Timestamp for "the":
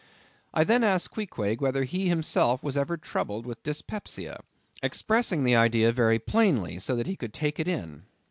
5.43-5.55